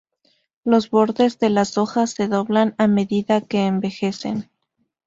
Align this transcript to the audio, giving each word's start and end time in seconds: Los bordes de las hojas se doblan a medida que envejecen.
Los 0.63 0.89
bordes 0.89 1.37
de 1.37 1.51
las 1.51 1.77
hojas 1.77 2.09
se 2.09 2.27
doblan 2.27 2.73
a 2.79 2.87
medida 2.87 3.39
que 3.41 3.67
envejecen. 3.67 4.49